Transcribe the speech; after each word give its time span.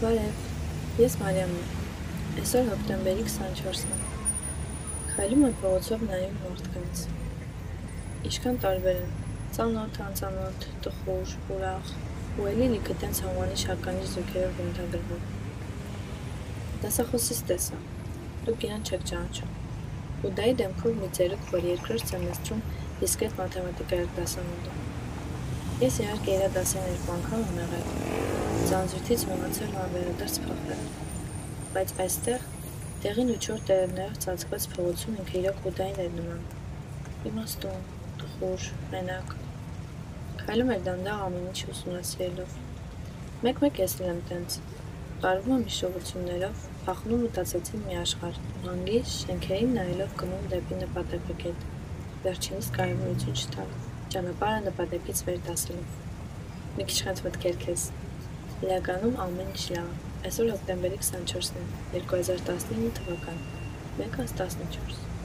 Բարև, 0.00 0.36
ես 0.96 1.14
Մարիամն 1.20 1.56
եմ, 1.60 1.80
այսօր 2.40 2.68
հոկտեմբերի 2.70 3.24
24-ն 3.26 3.90
է, 3.92 3.98
քայլում 5.10 5.42
եմ 5.48 5.56
փողոցով 5.60 6.04
նայում 6.08 6.38
մարդկանց, 6.44 7.02
ինչքան 8.30 8.60
տարբեր 8.62 9.00
են, 9.02 9.10
ծանոթ, 9.58 9.98
անծանոթ, 10.06 10.64
տխուր, 10.86 11.34
ուրախ, 11.56 11.92
ու 12.40 12.48
էլի 12.52 12.70
լիքը 12.76 12.96
տենց 13.02 13.20
հոմանիշ 13.26 13.66
հականիշ 13.72 14.14
զույգերով 14.14 14.56
բնութագրվում։ 14.62 15.28
Դասախոսիս 16.86 17.44
տեսա, 17.52 17.82
դուք 18.48 18.66
իրան 18.70 18.88
չեք 18.88 19.06
ճանաչում, 19.12 19.54
ու 20.24 20.32
դայի 20.40 20.56
դեմքով 20.62 20.98
մի 21.02 21.12
ծերուկ, 21.20 21.44
որ 21.58 21.68
երկրորդ 21.74 22.14
սեմեստրում 22.14 22.64
դիսկրետ 23.04 23.38
մաթեմատիկա 23.44 24.00
էր 24.00 24.10
դասավանդում։ 24.16 24.82
Ես 25.84 26.02
իհարկե 26.06 26.34
իրա 26.38 26.50
դասեն 26.56 26.90
երկու 26.94 27.16
անգամ 27.18 27.46
եմ 27.50 28.19
եղել, 28.70 28.86
Ձանձրթից 28.86 29.22
մնացել 29.26 29.72
անվերադարձ 29.82 30.34
փախել։ 30.46 30.82
Բայց 31.74 31.92
այստեղ 32.02 32.42
տեղին 33.02 33.30
ու 33.32 33.38
չոր 33.42 33.62
տերևներով 33.70 34.18
ծածկված 34.24 34.66
փողոցում 34.74 35.16
ինքը 35.22 35.34
իրոք 35.40 35.64
ուդային 35.70 35.96
էր 36.04 36.12
նման։ 36.18 36.44
Իմաստուն, 37.30 37.80
տխուր, 38.20 38.66
մենակ։ 38.92 39.32
Քայլում 40.42 40.70
էր 40.74 40.84
դանդաղ 40.86 41.24
ամեն 41.26 41.48
ինչ 41.50 41.58
ուսումնասիրելով։ 41.72 42.54
Մեկ-մեկ 43.46 43.80
ես 43.82 43.96
էլ 43.98 44.10
եմ 44.10 44.20
տենց։ 44.30 44.58
Տարվում 45.24 45.56
եմ 45.56 45.66
հիշողություններով, 45.70 46.62
փախնում 46.86 47.24
մտածեցին 47.26 47.82
մի 47.88 47.98
աշխարհ, 48.04 48.38
հանգիստ 48.68 49.16
շենքերին 49.24 49.74
նայելով 49.80 50.14
գնում 50.22 50.46
դեպի 50.54 50.78
նպատակակետ։ 50.84 51.66
Վերջինիս 52.28 52.70
կարևորություն 52.78 53.40
չտալ։ 53.40 53.74
Ճանապարհը 54.14 54.62
նպատակից 54.70 55.24
վեր 55.26 55.42
դասելով։ 55.50 55.98
Մի 56.78 56.88
քիչ 56.90 56.98
խենց 57.08 57.26
մտքեր 57.26 57.60
քեզ։ 57.66 57.90
Իրականում 58.60 59.14
ամեն 59.24 59.52
ինչ 59.54 59.62
լավ 59.74 59.86
է։ 59.92 60.10
Այսօր 60.30 60.50
հոկտեմբերի 60.52 60.98
24-ն 61.04 61.62
է, 61.62 62.02
2019 62.10 62.90
թվական, 62.98 63.38
1:14։ 64.08 65.19